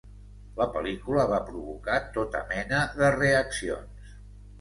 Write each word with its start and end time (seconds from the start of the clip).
La 0.59 0.65
pel·lícula 0.77 1.25
va 1.31 1.39
provocar 1.49 1.97
tota 2.15 2.41
mena 2.53 2.79
de 3.03 3.13
reaccions. 3.17 4.09